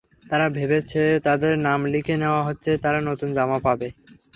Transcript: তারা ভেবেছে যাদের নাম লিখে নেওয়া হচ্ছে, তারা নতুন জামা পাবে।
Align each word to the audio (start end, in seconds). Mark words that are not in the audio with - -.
তারা 0.25 0.47
ভেবেছে 0.57 1.01
যাদের 1.25 1.53
নাম 1.67 1.79
লিখে 1.93 2.15
নেওয়া 2.21 2.41
হচ্ছে, 2.47 2.71
তারা 2.83 2.99
নতুন 3.09 3.29
জামা 3.37 3.57
পাবে। 3.65 3.87